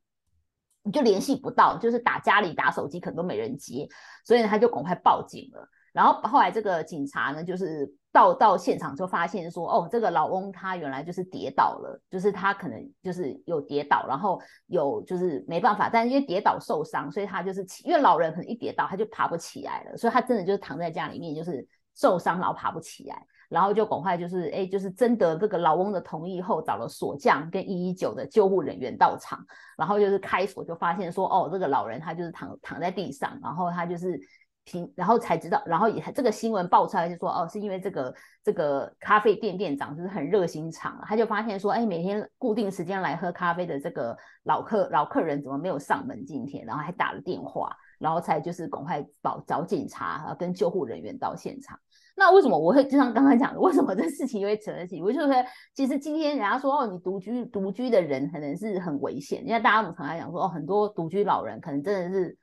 [0.82, 3.88] 你就联系不到，就是打家里打手机可能都没人接，
[4.24, 5.68] 所以呢他就赶快报警了。
[5.92, 23.26] 然后后来这个警察呢，就是到到现场就发现说，哦，这个老翁他原来就是跌倒了，就是他可能就是有跌倒，然后有就是没办法，但是因为跌倒受伤，所以他就是因为老人可能一跌倒他就爬不起来了，所以他真的就是躺在家里面，就是受伤然后爬不起来。
[23.48, 29.38] 然后就赶快就是哎，就是征得这个老翁的同意后，找了锁匠跟一一九的救护人员到场，
[29.78, 34.20] 然后就是开锁，就发现说哦，这个老人他就是躺躺在地上，然后他就是
[34.64, 51.78] 平，然后才知道，然后也这个新闻爆出来就说哦，是因为这个这个咖啡店店长就是很热心肠，他就发现说哎，每天固定时间来喝咖啡的这个老客老客人怎么没有上门今天，然后还打了电话，然后才就是赶快找找警察跟救护人员到现场。
[52.18, 55.02] 那为什么我会就像刚刚讲的，为什么这事情会扯得起？
[55.02, 55.34] 我就说，
[55.74, 59.46] 其实今天人家说哦，你独居独居的人可能是很危险。
[59.46, 62.38] 因为大家我们常常讲说哦，很多独居老人可能真的是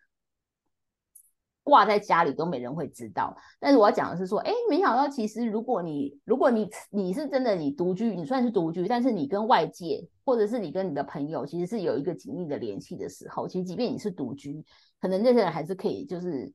[1.63, 3.35] 挂在家里都没人会知道。
[3.59, 14.63] 但是我要讲的是说，哎，没想到其实如果你如果你你是真的你独居，你算是独居，但是你跟外界或者是你跟你的朋友其实是有一个紧密的联系的时候，其实即便你是独居，
[15.01, 16.53] 可能那些人还是可以就是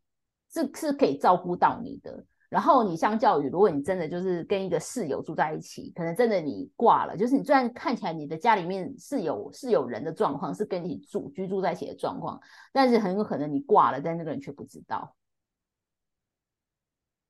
[0.53, 2.25] 是是可以照顾到你的。
[2.49, 12.41] 然后你相较于，如果你真的就是跟一个室友住在一起，可能真的你挂了，就是你虽然看起来你的家里面是有是有人的状况，是跟你住居住在一起的状况，
[12.73, 15.15] 但是很有可能你挂了，但那个人却不知道。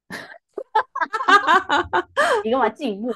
[2.45, 3.13] 你干嘛静默？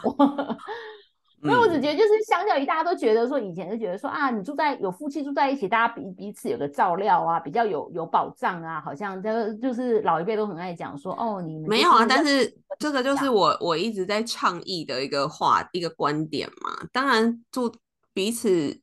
[1.43, 16.71] 因为我只觉得，就是相较于大家都觉得说，以前就觉得说啊，你住在有夫妻住在一起，大家彼彼此有个照料啊，比较有有保障啊，好像这个就是老一辈都很爱讲说，哦，你没有啊，但是这个就是我我一直在倡议的一个话一个观点嘛。
[16.93, 17.75] 当然，住
[18.15, 18.81] 彼此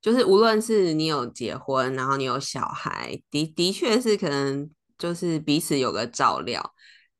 [0.00, 4.68] 就是无论是你有结婚，然后你有小孩，的的确是可能
[4.98, 6.72] 就是彼此有个照料，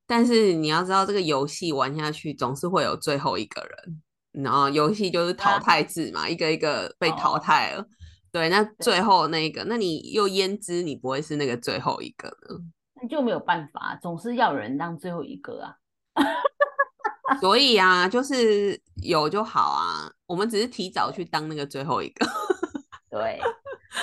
[0.09, 4.03] 但是你要知道，这个游戏玩下去总是会有最后一个人。
[4.43, 7.85] 然后游戏就是淘汰制嘛，一个一个被淘汰了。
[8.31, 12.59] 对，那最后那个，那你又焉知你不会是那个最后一个呢？
[13.01, 15.75] 那就没有办法，总是要有人当最后一个啊。
[17.41, 20.11] 所以啊，就是有就好啊。
[20.27, 22.27] 我们只是提早去当那个最后一个。
[23.09, 23.41] 对，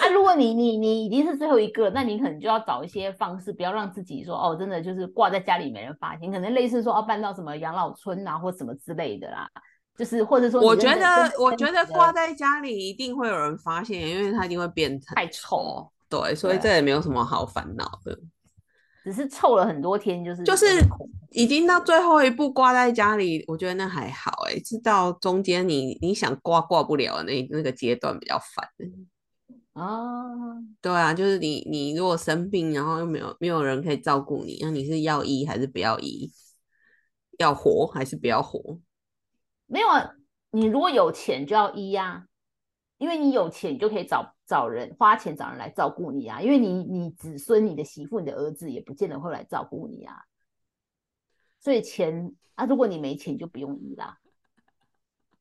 [0.02, 9.48] 那如果你你你已经是最后一个，那你可能就要找一些方式，不要让自己说哦，真的就是挂在家里没人发现，可能类似说要搬到什么养老村啊，或什么之类的啦。
[9.98, 15.90] 就是或者说，我觉得我觉得挂在家里一定会有人发现，因为它一定会变太臭。
[16.10, 18.18] 对，所以这也没有什么好烦恼的。
[19.04, 20.66] 只是臭了很多天，就是就是
[21.32, 28.68] 已经到最后一步挂在家里，我觉得那还好哎，是到中间你你想挂挂不了那那个阶段比较烦。
[29.74, 36.32] 哦，对啊，就是你你如果生病，然后又没有没有人可以照顾你，那你是要医还是不要医？
[37.40, 38.80] 要活还是不要活？
[39.74, 40.14] 没有啊，
[40.52, 42.28] 你如果有钱就要医呀，
[43.00, 44.32] 因为你有钱，你就可以找。
[44.46, 50.14] 找人花钱找人来照顾你啊，因为你你子孙、你的媳妇、你的儿子也不见得会来照顾你啊，
[51.62, 54.20] 所以钱啊，如果你没钱就不用医啦。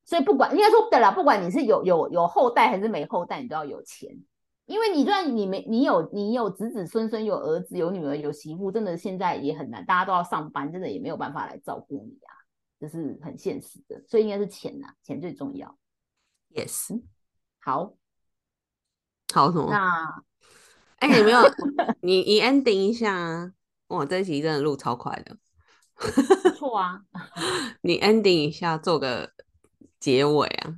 [0.04, 4.08] 所以不管应该说对了，不管你是有有有后代还是没后代，你都要有钱，
[4.66, 12.31] 因为你就算你没你有你有子子孙孙有儿子有女儿有媳妇，真的现在也很难，大家都要上班，真的也没有办法来照顾你啊，
[12.82, 15.78] 这是很现实的，所以应该是钱呐，钱最重要。
[16.52, 17.00] Yes，
[17.60, 17.94] 好。
[19.32, 19.70] 好什么？
[19.70, 20.24] 那
[20.96, 21.38] 哎，你没有
[22.02, 23.52] 你你 ending 一下啊！
[23.86, 25.38] 哇，这一集真的录超快的，
[25.94, 27.04] 不 错啊！
[27.82, 29.32] 你 ending 一下，做个
[30.00, 30.76] 结尾啊！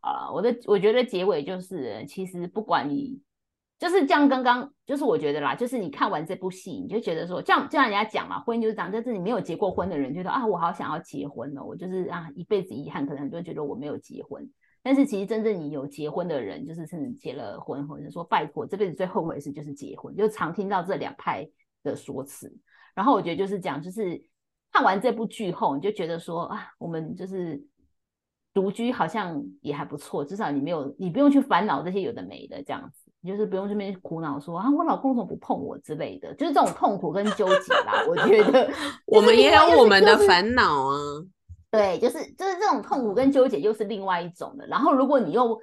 [0.00, 3.22] 啊，我的我觉得结尾就是，其实不管你
[3.78, 14.48] 就是这样，刚刚就是我觉得啦，就是你看完这部戏，你就觉得说，这样就像人家讲嘛，婚姻就是这样，就是你没有结过婚的人觉得啊，我好想要结婚哦，我就是啊一辈子遗憾，可能很多人觉得我没有结婚。
[14.82, 21.46] 但是其实真正你有结婚的人，就是甚至结了婚，或者说拜托这辈子最后悔的事就是结婚，就常听到这两派
[21.82, 22.50] 的说辞。
[22.94, 24.22] 然后我觉得就是讲，就是
[24.72, 27.60] 看完这部剧后，你就觉得说啊，我们就是
[28.54, 38.04] 独居好像也还不错，至少你没有，你不用去烦恼这些有的没的这样子，你就是不用这边苦恼说啊，我老公怎么不碰我之类的，就是这种痛苦跟纠结啦。
[38.08, 38.70] 我觉得
[39.06, 40.96] 我们也有我们的烦恼啊。
[41.68, 44.64] 对，就是就是这种痛苦跟纠结又是另外一种的。
[44.68, 45.58] 然后如果你又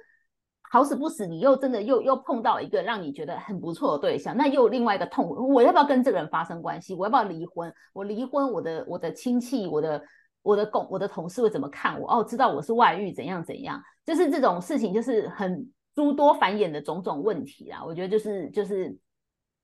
[0.70, 5.52] 好死不死，你又真的又又碰到一个让你觉得很不错的对象，那又有另外一个痛苦。
[5.52, 6.94] 我要不要跟这个人发生关系？
[6.94, 7.72] 我要不要离婚？
[7.94, 10.02] 我离婚，我的我的亲戚、我的
[10.42, 12.08] 我的公、我的同事会怎么看我？
[12.08, 13.80] 哦，知道我是外遇，怎样怎样？
[14.04, 17.84] 就是这种事情，就是很诸多繁衍的种种问题啦。
[17.84, 18.96] 我觉得就是就是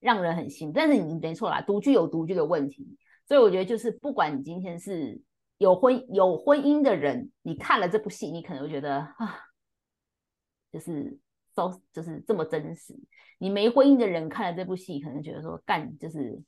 [0.00, 0.72] 让人很心。
[0.72, 5.20] 但是你没错啦，独居有独居的问题，所以我觉得就是不管你今天是。
[5.60, 9.40] 有婚有婚姻的人，你看了这部戏，你可能会觉得啊，
[10.72, 11.18] 就是
[11.54, 12.98] 都就是这么真实。
[13.36, 16.40] 你没婚姻的人看了这部戏，可能觉得说干就是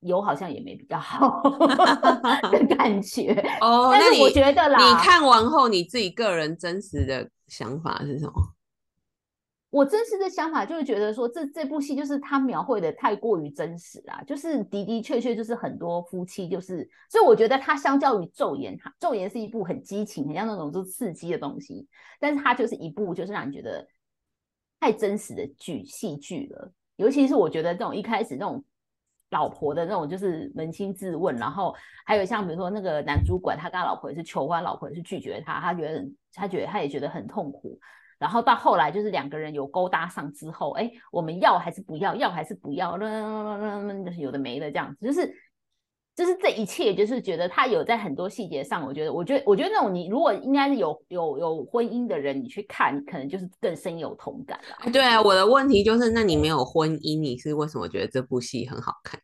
[0.00, 1.40] 有好像也没比较好
[2.52, 3.32] 的感觉
[3.62, 3.88] 哦。
[3.92, 8.34] 但是我觉得啦，你看完后你自己个人真实的想法是什么？
[9.70, 21.86] 我真实的想法就是觉得说，这这部戏就是他描绘的太过于真实啊，就是的的确确就是很多夫妻就是，所以我觉得它相较于《昼颜》，《昼颜》是一部很激情、很像那种就刺激的东西，
[22.18, 23.86] 但是它就是一部就是让你觉得
[24.80, 26.72] 太真实的剧戏剧了。
[26.96, 28.64] 尤其是我觉得这种一开始那种
[29.28, 31.74] 老婆的那种就是扪心自问，然后
[32.06, 37.78] 还有像比如说那个男主管，他跟他老婆也是求婚，老婆也是拒绝他，他觉得他觉得他也觉得很痛苦。
[38.18, 42.14] 然后到后来就是两个人有勾搭上之后，哎，我们要还是不要？
[42.14, 42.98] 要还是不要？
[42.98, 43.06] 就
[44.12, 45.32] 是有的没的这样子，就是
[46.16, 54.90] 就是这一切，就是觉得他有在很多细节上，我觉得，我觉得，我觉得那种你如果应该是有有有婚姻的人，你去看，可能就是更深有同感了。
[54.90, 59.20] 对啊，我的问题就是，那你没有婚姻，你是为什么觉得这部戏很好看？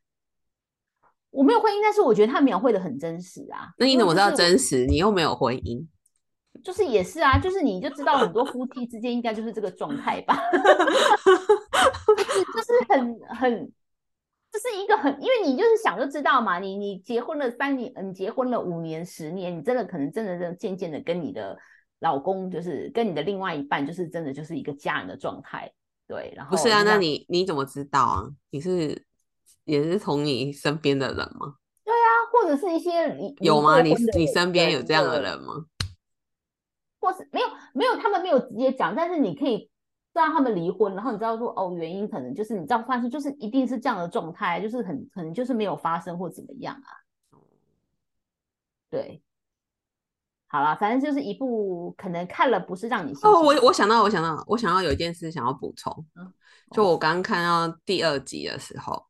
[1.31, 3.75] 我没有婚姻，但是我觉得他描绘的很真实啊。
[3.77, 4.87] 那你怎么知道真实？
[4.87, 5.85] 你又没有婚姻？
[6.65, 13.73] 就是也是啊，就是你就知道很多夫妻之间应该就是这个状态吧， 就是就是很很，
[14.51, 21.57] 这是一个很，因为你就是想就知道嘛，你你结婚了三年，你结婚了五年十年，你真的可能真的真渐渐的跟你的
[22.01, 25.71] 老公就是跟你的另外一半就是真的就是一个家人的状态，
[26.09, 28.25] 对，然后不是啊，那你你怎么知道啊？
[28.51, 29.05] 你是
[29.65, 31.57] 也是从你身边的人吗？
[31.85, 32.91] 对啊，或者是一些
[33.41, 33.83] 有吗？
[33.83, 35.67] 你你身边有这样的人吗？
[37.05, 39.69] 或是没有没有，他们没有直接讲，但是你可以
[40.15, 46.89] 让他们离婚，然后你知道说哦，原因可能就是你知道发生，就是一定是这样的状态，就是很可能就是没有发生或怎么样啊。
[48.91, 49.23] 对，
[50.47, 56.07] 好了，反正就是一部可能看了不是让你哦，我我想到我想到我想要有一件事想要补充，
[56.71, 59.05] 就我刚刚看到第二集的时候。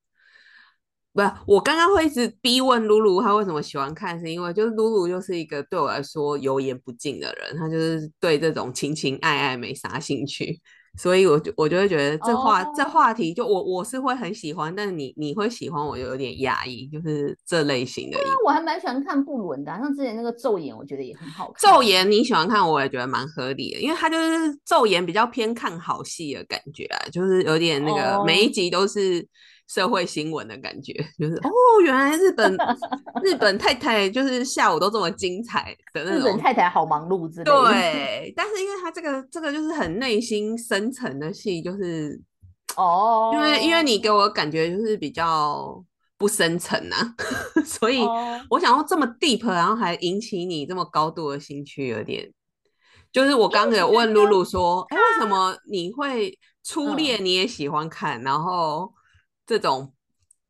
[1.15, 10.61] 不是，我刚刚会一直逼问露露，她为什么喜欢看，是因为就是露露就是一个对我来说油盐不进的人，她就是对这种情情爱爱没啥兴趣。
[10.97, 18.25] 所以我就我就会觉得这话、这哦话题就我我是会很喜欢，但是你你会喜欢我就有点压抑，就是这类型的影。
[18.25, 21.69] 那我还蛮喜欢看布伦的啊、像之前那个昼颜，我觉得也很好看。
[21.69, 29.27] 昼颜你喜欢看，我也觉得蛮合理的，因为它就是昼颜比较偏看好戏的感觉啊，就是有点那个、哦每一集都是
[29.69, 31.51] 社会新闻的感觉，就是 哦，
[31.83, 32.57] 原来日本
[33.23, 36.39] 日本太 太就是下午都这么精彩的那日本。
[36.39, 37.63] 太太好忙碌之类的。
[37.63, 42.21] 对，但是因为他这个这个就是很内心深层的戏，就是
[42.77, 45.83] 哦，因为因为你给我感觉就是比较
[46.19, 47.15] 不深层啊，
[47.65, 52.31] 所以哦我想要这么 deep，然后还引起你这么高度的兴趣，有点。
[53.13, 58.93] 就是我刚刚有问露露说，哎、为什么你会初嗯恋你也喜欢看，然后
[59.47, 59.93] 这种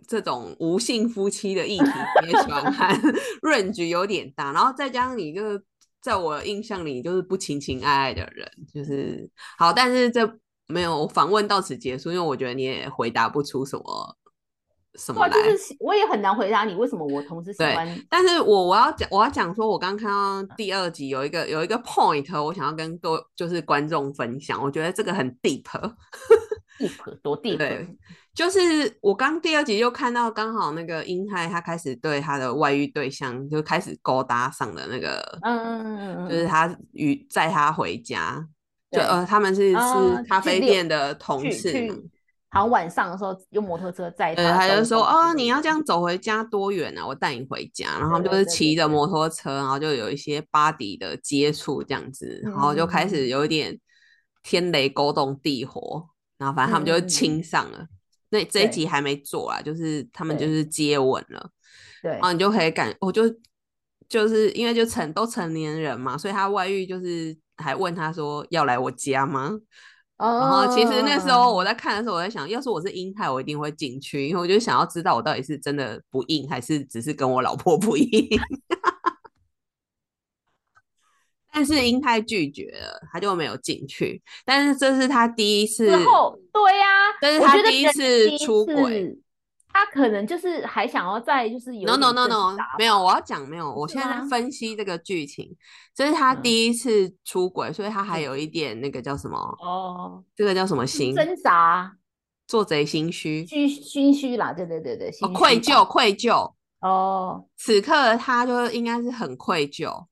[0.07, 1.91] 这种无性夫妻的议题
[2.23, 2.95] 你也喜欢看
[3.43, 5.63] ，range 有点大，然后再加上你就是
[6.01, 9.29] 在我的印象里就是不情情爱爱的人，就是
[9.59, 14.17] 好，但是这没有访问到此结束，因为我觉得你也回答不出什么
[14.95, 15.33] 什么来。
[15.33, 18.07] 就是我也很难回答你为什么我同时喜对欢。
[18.09, 25.65] 但是我我要讲我要讲说，我刚看到第二集有一个有一个 point，我想要跟各位就是观众分享，我觉得这个很 deep。
[26.79, 27.87] deep 多 deep，对
[28.35, 28.59] 就是
[29.01, 38.45] 我刚第二集就看到，刚好那个英泰他开始对他的外遇对象就开始勾搭上的那个，嗯嗯嗯嗯，就是他与载他回家，
[38.91, 42.11] 就呃他们是啊是咖啡店的同事嘛，去，
[42.51, 47.07] 好像晚上的时候用摩托车载，他他就说哦，你要这样走回家多远啊？
[47.07, 47.87] 我带你回家。
[48.01, 53.78] 然后他们就是骑着摩托车，然后就有一些 body 的接触这样子，然后就开始有一点
[54.43, 57.87] 天雷勾动地火，然后反正他们就亲上了。
[58.35, 61.49] 那这一集还没做啊，就是他们就是接吻了，
[62.03, 63.22] 对然后你就可以感，我就
[64.09, 69.53] 就是因为就成都成年人嘛，所以他外遇就是还问他说要来我家吗？
[70.16, 78.28] 然后其实那时候哦我在看的时候，我在想，要是我是英泰，我一定会进去，因为我就想要知道我到底是真的不硬，还是只是跟我老婆不硬。
[81.55, 84.21] 但是英泰拒绝了，他就没有进去。
[84.45, 86.87] 但是这是他第一次之，后，对呀、
[87.21, 89.17] 但是他第一次出轨。
[89.77, 95.51] 他可能就是还想要再就是有 No 一 no 点 no 挣 no，扎没有，我要讲没有，我是现在在分析这个剧情，
[95.93, 101.93] 这是他嗯第一次出轨，所以他还嗯有一点那个叫什么，哦，这个叫什么心，挣扎、
[102.47, 106.53] 做贼心虚，虚心虚啦，对对对对，哦，愧疚，愧疚。
[106.81, 110.07] 哦，此刻的他就应该是很愧疚，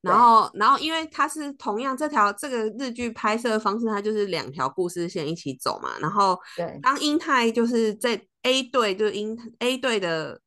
[0.00, 5.98] 然后，然后因为它是同样这条这个日剧拍摄的方式，它就是两条故事线一起走嘛。
[5.98, 6.78] 然后对。
[6.82, 10.40] 当英泰就是在 A 队，就是英 A 队的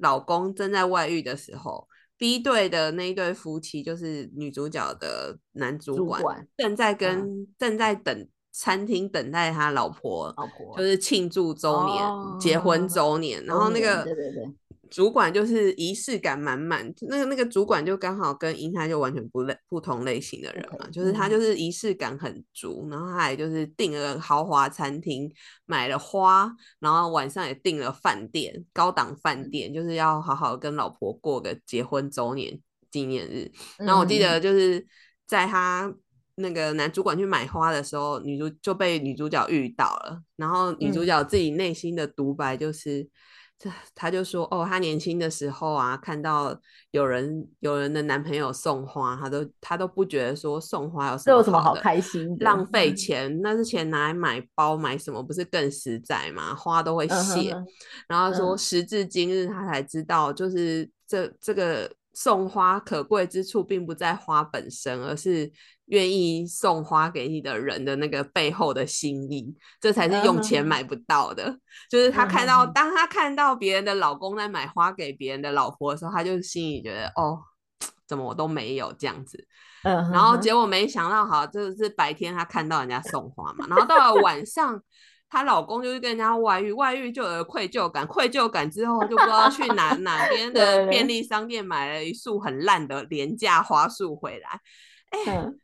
[0.00, 1.86] 老公正在外遇的时候
[2.16, 12.02] ，B 队的那一对夫妻就是女主角的男主管正在跟、正在等餐厅等待他老婆老婆就是庆祝周年、
[12.40, 14.54] 结婚哦周年，然后那个对对对
[14.90, 25.32] 主管就是仪式感满满，那个那个主管就刚好跟英泰就完全不类不同类型的人嘛就是他嗯就是仪式感很足，然后他也就是订了豪华餐厅，
[25.66, 32.60] 买了花，然后晚上也订了饭店，高档饭嗯店，就是要好好跟老婆过个结婚周年
[32.90, 33.50] 纪念日。
[33.78, 34.86] 然后我记嗯得就是
[35.26, 35.94] 在他
[36.36, 43.02] 那个男主管去买花的时候，女主就被女主角遇到了，然后女主嗯角自己内心的独白就是。
[43.02, 43.08] 这
[43.94, 46.56] 她就说哦，她年轻的时候啊，看到
[46.92, 52.44] 有人有人的男朋友送花，她都她都不觉得说送花有什么有什么好的开心的？
[52.44, 56.54] 浪费嗯钱，那是钱拿来买包买什么，不是更实在吗？
[56.54, 57.52] 花都会谢。
[57.52, 57.66] 哼
[58.06, 65.50] 然后说嗯时至今日，他才知道，就是这这个送花可贵之处，并不在花本身，而是
[65.88, 71.58] 愿意送花给你的人的那个背后的心意，这才是用钱买不到的。
[71.90, 77.38] 就是他看到，当他看到别人的老公在买花给别人的老婆的时候，他就心里觉得，哦，
[78.06, 79.46] 怎么我都没有这样子。
[79.84, 84.82] 嗯，然后哼结果没想到，好，这是白天她看到人家送花嘛，然后到了晚上，
[85.30, 94.60] 她老公就是跟人家外遇，外遇就有了愧疚感，愧疚感之后就不知道去哪哪边的便利商店买了一束很烂的廉价花束回来，
[95.28, 95.58] 嗯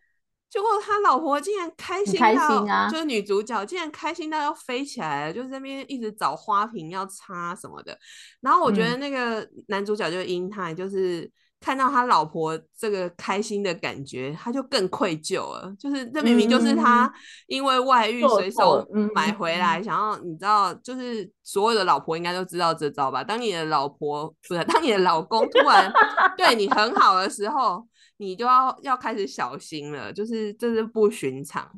[0.55, 7.99] 结果他老婆竟然开心开到，心啊就是女主角竟然开心到要飞起来了，就是在那边一直找花瓶要插什么的。
[8.41, 11.29] 然后我觉得嗯那个男主角就是英泰，就是
[11.59, 15.75] 看到他老婆这个开心的感觉，他就更愧疚了。
[15.77, 17.13] 就是这明明就是他
[17.49, 23.25] 因为外遇随手嗯买嗯回来，想要你知道，就是所有的老婆应该都知道这招吧？
[23.25, 25.93] 当你的老婆不是当你的老公突然
[26.37, 27.85] 对你很好的时候。
[28.17, 31.71] 你就要要开始小心了，就是这是不寻常。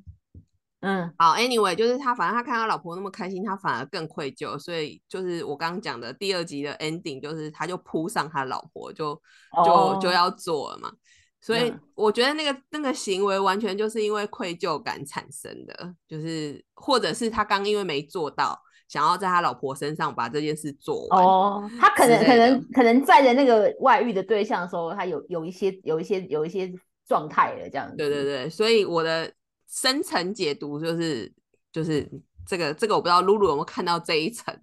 [0.81, 9.21] 嗯，好，anyway，就是他，反正他看他老婆那么开心，他反而更愧疚，所以就是我刚刚讲的第二集的 ending，就是他就扑上他老婆，就
[9.65, 10.93] 就就要做了嘛。
[11.41, 21.25] 所以我觉得那个那个行为完全就是因为愧疚感产生的，就是或者是他刚因为没做到，想要在他老婆身上把这件事做完。
[21.25, 26.73] 哦，他可能可能可能在的那个外遇的对象的时候，他有有一些有一些有一些
[27.07, 27.97] 状态了，这样子。
[27.97, 29.33] 对对对，所以我的
[29.69, 31.33] 深层解读就是
[31.73, 32.09] 就是
[32.47, 34.55] 这个这个我不知道露露有没有看到这一层，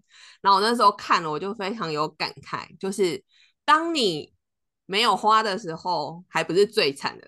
[0.41, 3.23] 然后我那时候看了我就非常有感慨，就是
[3.65, 4.31] 当你。
[4.85, 7.27] 没有花的时候，还不是最惨的。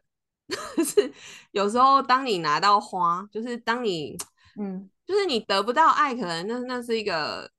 [0.84, 1.10] 是
[1.52, 4.18] 有时候，当你拿到花，就是当你，
[4.60, 7.50] 嗯，就是你得不到爱，可能那那是一个，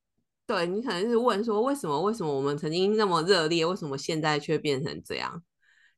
[0.46, 2.00] 对你可能是问说，为什么？
[2.02, 5.42] 为什么我们曾经那么热烈，为什么现在却变成这样？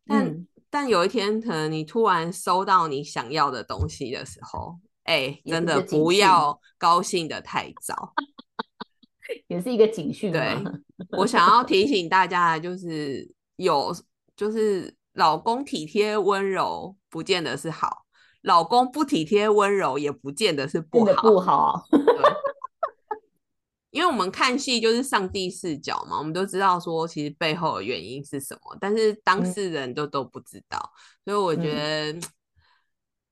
[0.07, 8.13] 但但有一天，可能你突然收到你想要的东西的时候，哎，真的不要高兴的太早，
[9.47, 10.31] 也是一个警讯。
[10.33, 10.57] 对
[11.19, 13.31] 我想要提醒大家的就是。
[13.59, 13.93] 有
[14.37, 17.89] 就是老公体贴温柔，不见得是好；
[18.43, 21.23] 老公不体贴温柔，也不见得是不好。
[21.23, 21.85] 不好，
[23.91, 30.79] 因为我们看戏就是上帝视角嘛，我们都知道说其实背后的原因是什么，但是当事人都都不知道。
[31.25, 32.29] 所以我觉得，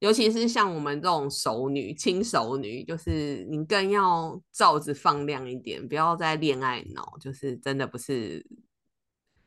[0.00, 8.46] 尤其是像我们这种熟女、亲熟女，就是你更要罩子放亮一点，不要再恋爱脑，就是真的不是。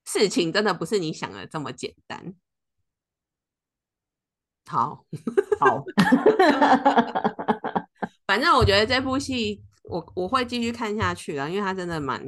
[0.06, 2.34] 事情真的不是你想的这么简单。
[4.70, 5.04] 好，
[5.60, 5.84] 好，
[8.28, 12.24] 反正我觉得这部戏我我会继续看下去啊，因为它真的蛮……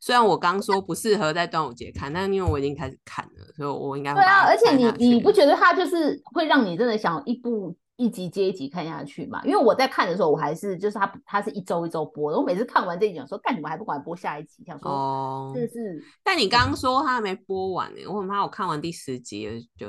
[0.00, 4.46] 虽然我刚说不适合在端午节看，但因为我已经开始看了，所以我应该对啊。
[4.46, 7.76] 而且你你不觉得它就是会让你真的想一部？
[7.96, 12.36] 一集接一集看下去嘛，因为我在看的时候，我还是就是他他是一周一周播的。
[12.36, 14.64] 我每次看完这一集，说干什么还不管播下一集？
[14.66, 16.02] 想说这是。
[16.24, 19.86] 但你刚刚说它还没播完呢，我很怕我看完第十集就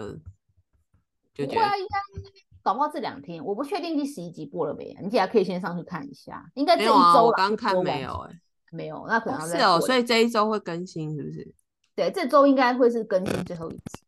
[1.36, 2.32] 就觉得应该
[2.64, 6.50] 搞不好这两天，我不确定第十一集播了没，你现在可以先上去看一下。
[6.56, 8.40] 应该这一周我刚看没有哎，
[8.72, 11.54] 没有，那可能是哦，所以这一周会更新是不是？
[11.94, 14.06] 对，这周应该会是更新最后一集。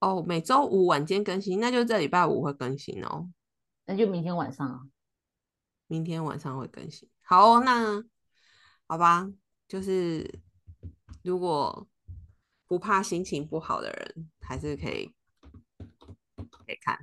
[0.00, 3.28] 哦，每周五晚间更新，那就这礼拜五会更新哦。
[3.86, 4.80] 那就明天晚上啊，
[5.88, 7.08] 明天晚上会更新。
[7.22, 8.02] 好，那
[8.86, 9.28] 好吧，
[9.68, 10.40] 就是
[11.22, 11.86] 如果
[12.66, 15.12] 不怕心情不好的人，还是可以可
[16.72, 16.98] 以看。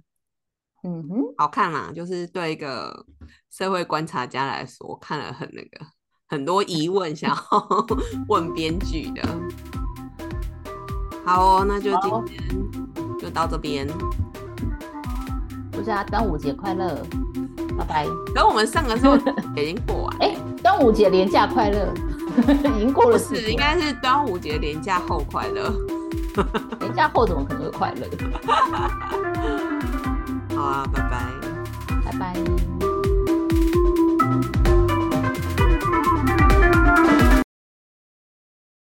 [0.83, 3.05] 嗯哼，好看啦，就是对一个
[3.51, 5.85] 社会观察家来说，看了很那个
[6.27, 7.87] 很多疑问，想要
[8.29, 9.21] 问编剧的。
[11.25, 13.85] 好哦，那就今天就到这边。
[15.71, 17.05] 祝大家端午节快乐，
[17.77, 18.05] 拜拜。
[18.33, 19.17] 等我们上的时候
[19.55, 20.17] 已经过完。
[20.19, 21.93] 哎，端午节连假快乐，
[22.75, 23.19] 已经过了。
[23.19, 25.71] 是，应该是端午节连假后快乐。
[26.79, 28.07] 连假后怎么可能会快乐？
[30.55, 31.31] 好啊，拜拜，
[32.05, 32.78] 拜拜。